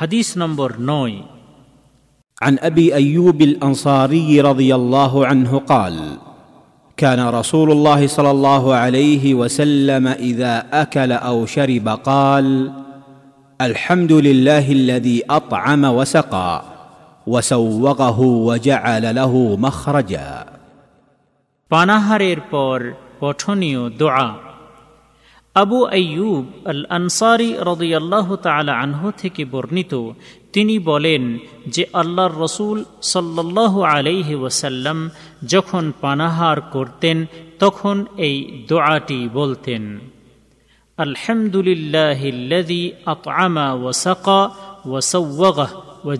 হাদিস 0.00 0.28
নম্বর 0.36 0.70
নয় 0.92 1.16
عن 2.42 2.54
ابي 2.70 2.94
ايوب 2.94 3.42
الانصاري 3.42 4.40
رضي 4.40 4.74
الله 4.74 5.26
عنه 5.26 5.58
قال 5.58 5.96
كان 6.96 7.28
رسول 7.28 7.70
الله 7.70 8.06
صلى 8.06 8.30
الله 8.30 8.74
عليه 8.74 9.34
وسلم 9.34 10.06
اذا 10.06 10.54
اكل 10.72 11.12
او 11.12 11.46
شرب 11.46 11.88
قال 11.88 12.72
الحمد 13.60 14.12
لله 14.12 14.72
الذي 14.72 15.22
اطعم 15.30 15.84
وسقى 15.84 16.62
وسوغه 17.26 18.20
وجعل 18.20 19.14
له 19.14 19.56
مخرجا 19.56 20.32
পানাহারের 21.70 22.40
পর 22.50 22.78
পঠনীয় 23.20 23.82
দোয়া 24.00 24.28
আবু 25.55 25.79
আয়ুব 25.85 26.45
আল 26.65 26.81
আনসারি 26.89 27.49
রদিয়াল্লাহ 27.71 28.27
তালা 28.35 28.73
আনহু 28.83 29.07
থেকে 29.21 29.43
বর্ণিত, 29.45 29.93
তিনি 30.53 30.75
বলেন 30.79 31.23
যে 31.67 31.83
আল্লাহর 31.93 32.35
রসুল 32.45 32.77
সাল্লাহ 33.01 33.73
আলাইহি 33.93 34.35
ওয়াসাল্লাম 34.35 34.97
যখন 35.43 35.83
পানাহার 36.01 36.57
করতেন, 36.61 37.17
তখন 37.59 38.05
এই 38.17 38.35
দোয়াটি 38.67 39.19
বলতেন 39.33 39.83
আলহামদুলিল্লাহিল্লাযী 40.97 42.81
আতআমা 43.05 43.67
ওয়া 43.73 43.93
সাকা 44.05 44.41
ওয়া 44.85 45.01
সাওয়াগাহ 45.13 45.71
ওয়া 46.05 46.15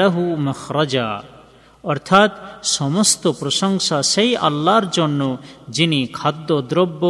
লাহু 0.00 0.22
মাখরাজা। 0.46 1.08
অর্থাৎ 1.84 2.30
সমস্ত 2.76 3.24
প্রশংসা 3.40 3.98
সেই 4.02 4.36
আল্লাহর 4.48 4.86
জন্য 4.90 5.20
যিনি 5.68 6.00
খাদ্যদ্রব্য 6.12 7.02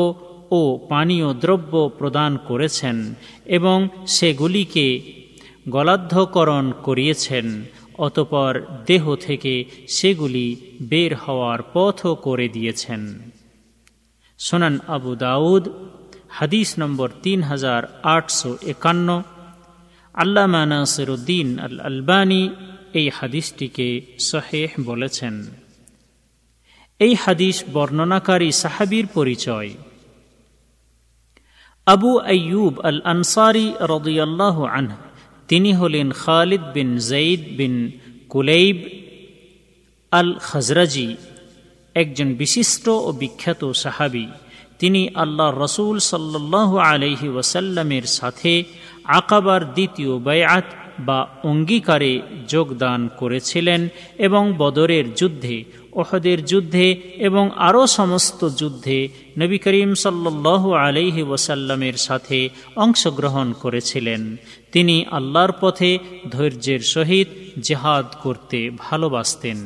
ও 0.51 0.87
পানীয় 0.89 1.35
দ্রব্য 1.35 1.91
প্রদান 1.99 2.37
করেছেন 2.37 3.15
এবং 3.47 3.89
সেগুলিকে 4.07 4.87
গলাধ্যকরণ 5.69 6.73
করিয়েছেন, 6.83 7.65
অতপর 7.99 8.61
দেহ 8.87 9.15
থেকে 9.17 9.65
সেগুলি 9.89 10.57
বের 10.83 11.15
হওয়ার 11.15 11.61
পথও 11.73 12.15
করে 12.15 12.49
দিয়েছেন। 12.49 13.03
সোনান 14.39 14.81
আবু 14.89 15.15
দাউদ, 15.15 15.69
হাদিস 16.29 16.79
নম্বর 16.79 17.09
তিন 17.23 17.43
হাজার 17.43 17.83
আটশো 18.03 18.59
একান্ন, 18.67 19.23
আল্লামা 20.15 20.67
নাসিরুদ্দিন 20.67 21.59
আল 21.59 21.81
আলবানী 21.81 22.49
এই 22.93 23.09
হাদিসটিকে 23.09 23.89
সহেহ 24.19 24.71
বলেছেন। 24.85 25.35
এই 27.01 27.15
হাদিস 27.15 27.65
বর্ণনাকারী 27.73 28.53
সাহাবির 28.53 29.07
পরিচয়। 29.07 29.71
আবু 31.95 32.13
আয়ুব 32.35 32.75
আল 32.81 33.01
আনসারি 33.05 33.67
রদিয়াল্লাহ 33.95 34.57
আনহ, 34.65 34.97
তিনি 35.49 35.71
হলেন 35.75 36.09
খালিদ 36.23 36.65
বিন 36.75 36.89
জঈদ 37.11 37.43
বিন 37.59 37.75
কুলেইব 38.29 38.77
আল 40.13 40.31
খজরাজি 40.49 41.09
একজন 41.95 42.29
বিশিষ্ট 42.35 42.85
ও 42.89 43.09
বিখ্যাত 43.13 43.63
সাহাবি। 43.85 44.27
তিনি 44.79 45.03
আল্লাহ 45.15 45.49
রসুল 45.65 45.97
সাল্লাহ 46.13 46.71
আলহি 46.91 47.29
ওয়াসাল্লামের 47.29 48.07
সাথে 48.19 48.53
আকাবার 49.19 49.63
দ্বিতীয় 49.75 50.13
বায়াত 50.19 50.67
বা 51.07 51.19
অঙ্গীকারে 51.45 52.13
যোগদান 52.49 53.09
করেছিলেন 53.17 53.89
এবং 54.19 54.55
বদরের 54.59 55.15
যুদ্ধে 55.15 55.57
ওহদের 55.93 56.39
যুদ্ধে 56.45 56.87
এবং 57.17 57.51
আরও 57.57 57.87
সমস্ত 57.87 58.41
যুদ্ধে 58.49 59.09
নবী 59.39 59.59
করিম 59.59 59.95
সাল্লাহ 59.95 60.63
আলহি 60.73 61.23
ওয়াসাল্লামের 61.23 61.97
সাথে 61.97 62.49
অংশগ্রহণ 62.77 63.53
করেছিলেন। 63.53 64.37
তিনি 64.73 64.97
আল্লাহর 65.11 65.53
পথে 65.61 65.99
ধৈর্যের 66.31 66.81
সহিত 66.95 67.29
জেহাদ 67.61 68.07
করতে 68.23 68.71
ভালোবাসতেন। 68.79 69.59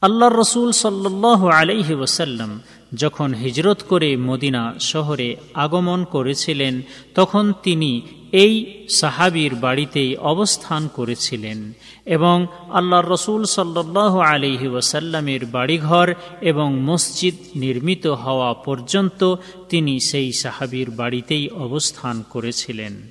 আল্লাহ 0.00 0.28
রসুল 0.28 0.72
সাল্লাহ 0.72 1.40
আলাইহি 1.48 1.94
ওসাল্লাম 1.94 2.50
যখন 2.94 3.34
হিজরত 3.34 3.82
করে 3.88 4.16
মদিনা 4.16 4.74
শহরে 4.80 5.36
আগমন 5.54 6.04
করেছিলেন, 6.04 6.82
তখন 7.14 7.52
তিনি 7.62 8.02
এই 8.32 8.86
সাহাবির 8.88 9.54
বাড়িতেই 9.54 10.16
অবস্থান 10.16 10.88
করেছিলেন 10.88 11.72
এবং 12.06 12.46
আল্লাহ 12.70 13.00
রসুল 13.00 13.44
সাল্লাহ 13.44 14.18
আলিহি 14.18 14.68
ওসাল্লামের 14.68 15.46
বাড়িঘর 15.46 16.14
এবং 16.40 16.80
মসজিদ 16.80 17.34
নির্মিত 17.56 18.06
হওয়া 18.06 18.54
পর্যন্ত 18.54 19.34
তিনি 19.68 20.00
সেই 20.00 20.32
সাহাবির 20.32 20.90
বাড়িতেই 20.90 21.48
অবস্থান 21.48 22.22
করেছিলেন। 22.30 23.02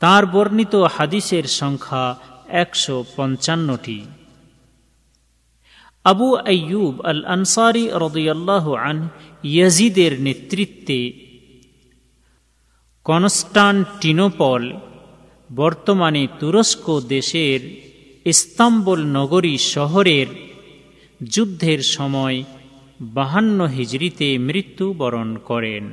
তার 0.00 0.26
বর্ণিত 0.26 0.74
হাদিসের 0.74 1.44
সংখ্যা 1.44 2.16
একশো 2.48 3.04
পঞ্চান্নটি। 3.16 4.00
আবু 6.04 6.28
আয়ুব 6.36 6.94
আল 7.04 7.20
আনসারি 7.24 7.84
রদিয়াল্লাহ 7.94 8.64
আন 8.74 8.98
ইয়াজিদের 9.44 10.12
নেতৃত্বে 10.20 11.00
কনস্টান্টিনোপল, 13.06 14.62
বর্তমানে 15.50 16.22
তুরস্ক 16.40 16.86
দেশের 17.08 17.60
ইস্তাম্বুল 18.24 19.00
নগরী 19.06 19.58
শহরের 19.74 20.26
যুদ্ধের 21.20 21.80
সময় 21.82 22.38
বাহান্ন 23.00 23.58
হিজড়িতে 23.66 24.38
মৃত্যুবরণ 24.38 25.36
করেন। 25.44 25.84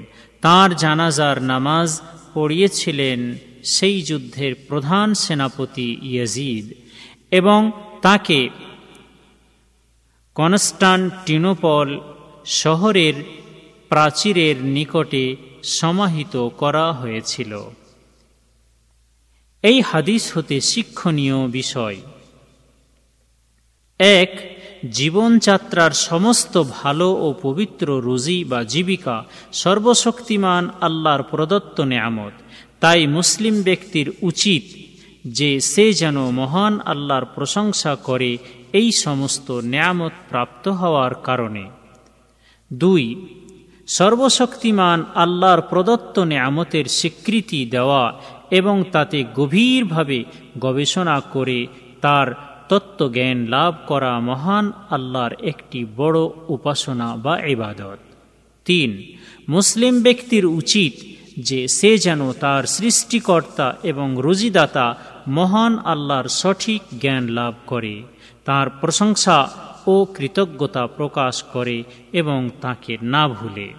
তার 0.42 0.70
জানাজার 0.76 1.38
নামাজ 1.44 1.90
পড়িয়েছিলেন 2.34 3.20
সেই 3.64 3.98
যুদ্ধের 4.02 4.54
প্রধান 4.68 5.14
সেনাপতি 5.14 5.90
ইয়াজিদ 6.04 6.66
এবং 7.32 7.60
তাকে 8.02 8.40
কনস্টান্টিনোপল 10.40 12.00
শহরের 12.46 13.14
প্রাচীরের 13.90 14.56
নিকটে 14.64 15.36
সমাহিত 15.64 16.50
করা 16.50 16.94
হয়েছিল। 16.94 17.62
এই 19.62 19.82
হাদিস 19.82 20.38
হতে 20.38 20.62
শিক্ষণীয় 20.62 21.48
বিষয়। 21.48 21.98
এক, 24.00 24.62
জীবনযাত্রার 24.92 25.92
সমস্ত 25.92 26.64
ভালো 26.70 27.12
ও 27.12 27.36
পবিত্র 27.42 28.00
রুজি 28.00 28.44
বা 28.44 28.64
জীবিকা 28.64 29.26
সর্বশক্তিমান 29.54 30.70
আল্লাহর 30.82 31.24
প্রদত্ত 31.24 31.82
নেয়ামত। 31.82 32.32
তাই 32.80 33.08
মুসলিম 33.08 33.62
ব্যক্তির 33.62 34.12
উচিত 34.22 34.64
যে 35.28 35.60
সে 35.60 35.94
যেন 35.94 36.30
মহান 36.30 36.80
আল্লাহর 36.80 37.26
প্রশংসা 37.26 37.96
করে 37.96 38.38
এই 38.74 38.92
সমস্ত 38.92 39.52
নেয়ামত 39.52 40.12
প্রাপ্ত 40.30 40.68
হওয়ার 40.68 41.14
কারণে। 41.14 41.70
দুই, 42.74 43.26
সর্বশক্তিমান 43.88 45.06
আল্লাহর 45.16 45.62
প্রদত্ত 45.62 46.20
নেয়ামতের 46.20 46.86
স্বীকৃতি 46.86 47.66
দেওয়া 47.66 48.14
এবং 48.52 48.84
তাতে 48.92 49.26
গভীরভাবে 49.36 50.24
গবেষণা 50.60 51.20
করে 51.20 51.68
তার 52.02 52.50
তত্ত্বজ্ঞান 52.70 53.46
লাভ 53.46 53.76
করা 53.88 54.20
মহান 54.20 54.72
আল্লাহর 54.90 55.34
একটি 55.34 55.86
বড় 55.98 56.20
উপাসনা 56.48 57.16
বা 57.16 57.40
ইবাদত। 57.40 57.98
তিন, 58.66 59.14
মুসলিম 59.50 60.02
ব্যক্তির 60.02 60.46
উচিত 60.46 60.94
যে 61.40 61.68
সে 61.68 61.98
যেন 61.98 62.32
তার 62.32 62.64
সৃষ্টিকর্তা 62.64 63.76
এবং 63.84 64.16
রুজিদাতা 64.18 64.96
মহান 65.30 65.80
আল্লাহর 65.80 66.28
সঠিক 66.28 66.82
জ্ঞান 67.00 67.28
লাভ 67.28 67.54
করে, 67.68 68.04
তার 68.46 68.70
প্রশংসা 68.70 69.50
ও 69.88 70.06
কৃতজ্ঞতা 70.06 70.88
প্রকাশ 70.88 71.44
করে 71.44 71.84
এবং 72.14 72.50
তাকে 72.62 72.98
না 73.02 73.28
ভুলে। 73.28 73.74